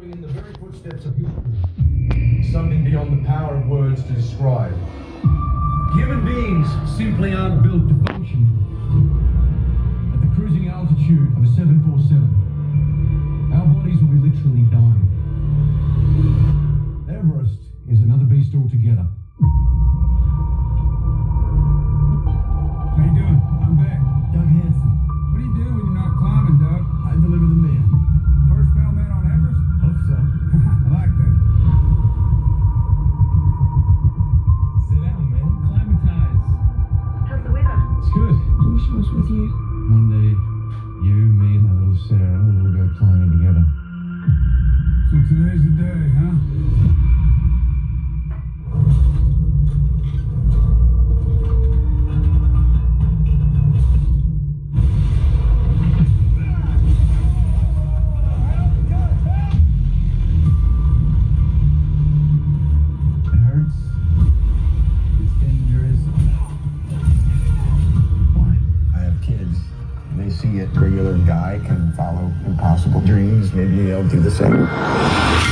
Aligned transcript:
In 0.00 0.22
the 0.22 0.28
very 0.28 0.54
footsteps 0.54 1.06
of 1.06 1.16
history, 1.16 2.44
something 2.52 2.84
beyond 2.84 3.20
the 3.20 3.24
power 3.26 3.56
of 3.56 3.66
words 3.66 4.00
to 4.04 4.12
describe. 4.12 4.72
Human 5.94 6.24
beings 6.24 6.68
simply 6.96 7.34
aren't 7.34 7.64
built 7.64 7.88
to 7.88 7.94
function 8.06 8.46
at 10.14 10.20
the 10.20 10.28
cruising 10.36 10.68
altitude 10.68 11.36
of 11.36 11.42
a 11.42 11.48
747. 11.48 13.50
Our 13.52 13.66
bodies 13.66 14.00
will 14.00 14.10
be 14.14 14.20
literally 14.30 14.62
dying. 14.70 15.10
Everest 17.10 17.58
is 17.90 17.98
another 17.98 18.24
beast 18.24 18.54
altogether. 18.54 19.08
Was 38.90 39.10
with 39.12 39.30
you. 39.30 39.67
See 70.38 70.58
it. 70.58 70.68
Regular 70.74 71.18
guy 71.26 71.60
can 71.66 71.92
follow 71.92 72.32
impossible 72.46 73.00
dreams. 73.00 73.52
Maybe 73.52 73.86
they'll 73.86 74.08
do 74.08 74.20
the 74.20 74.30
same. 74.30 75.47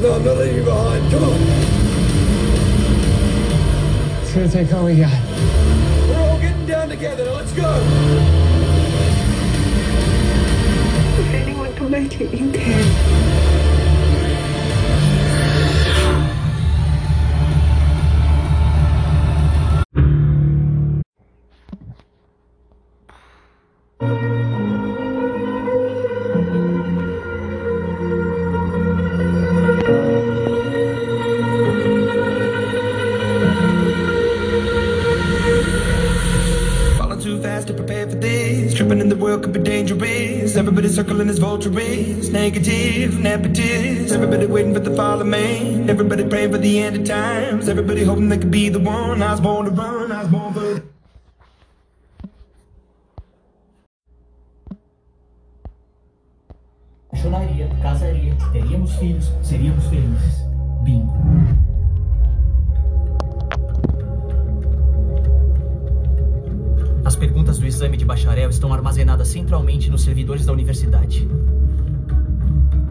No, 0.00 0.12
I'm 0.12 0.24
not 0.24 0.36
leaving 0.36 0.56
you 0.56 0.64
behind. 0.64 1.10
Come 1.10 1.24
on. 1.24 1.40
It's 4.22 4.34
gonna 4.34 4.48
take 4.48 4.72
all 4.74 4.84
we 4.84 4.96
got. 4.96 5.10
We're 6.08 6.18
all 6.18 6.38
getting 6.38 6.66
down 6.66 6.90
together. 6.90 7.24
Now 7.24 7.36
let's 7.36 7.52
go. 7.52 7.80
If 11.18 11.34
anyone 11.34 11.74
can 11.74 11.90
make 11.90 12.20
it, 12.20 12.30
you 12.34 12.50
can. 12.52 13.35
Too 37.26 37.42
fast 37.42 37.66
to 37.66 37.74
prepare 37.74 38.08
for 38.08 38.14
this. 38.14 38.72
Tripping 38.72 39.00
in 39.00 39.08
the 39.08 39.16
world 39.16 39.42
could 39.42 39.52
be 39.52 39.58
dangerous. 39.58 40.54
Everybody 40.54 40.86
circling 40.88 41.28
as 41.28 41.40
vultures. 41.40 42.30
Negative, 42.30 43.10
nepotist. 43.14 44.12
Everybody 44.12 44.46
waiting 44.46 44.72
for 44.72 44.78
the 44.78 44.94
fall 44.94 45.20
of 45.20 45.26
man. 45.26 45.90
Everybody 45.90 46.28
praying 46.28 46.52
for 46.52 46.58
the 46.58 46.78
end 46.78 46.96
of 46.96 47.04
times. 47.04 47.68
Everybody 47.68 48.04
hoping 48.04 48.28
they 48.28 48.38
could 48.38 48.52
be 48.52 48.68
the 48.68 48.78
one. 48.78 49.22
I 49.22 49.32
was 49.32 49.40
born 49.40 49.64
to 49.64 49.72
run. 49.72 50.12
I 50.12 50.22
was 50.22 50.30
born 50.30 50.54
for. 50.54 50.82
apaixonaria, 57.10 57.68
casaria, 57.82 58.36
teríamos 58.52 58.92
filhos, 58.98 59.32
seríamos 59.42 59.84
felizes. 59.86 60.44
Bingo. 60.84 61.65
As 67.16 67.20
perguntas 67.20 67.58
do 67.58 67.66
exame 67.66 67.96
de 67.96 68.04
bacharel 68.04 68.50
estão 68.50 68.74
armazenadas 68.74 69.28
centralmente 69.28 69.88
nos 69.88 70.02
servidores 70.02 70.44
da 70.44 70.52
universidade. 70.52 71.26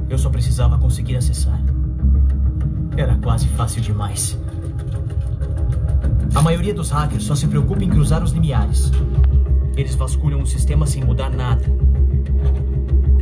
Eu 0.09 0.17
só 0.17 0.31
precisava 0.31 0.79
conseguir 0.79 1.15
acessar. 1.15 1.61
Era 2.97 3.15
quase 3.17 3.47
fácil 3.49 3.83
demais. 3.83 4.35
A 6.33 6.41
maioria 6.41 6.73
dos 6.73 6.89
hackers 6.89 7.23
só 7.23 7.35
se 7.35 7.47
preocupa 7.47 7.83
em 7.83 7.89
cruzar 7.91 8.23
os 8.23 8.31
limiares. 8.31 8.91
Eles 9.77 9.93
vasculham 9.93 10.41
o 10.41 10.47
sistema 10.47 10.87
sem 10.87 11.03
mudar 11.03 11.29
nada. 11.29 11.63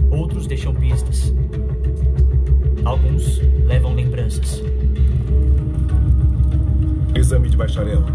Outros 0.09 0.47
deixam 0.47 0.74
pistas. 0.74 1.34
Alguns 2.86 3.42
levam 3.66 3.94
lembranças. 3.94 4.63
Exame 7.13 7.50
de 7.50 7.58
bacharel. 7.58 8.06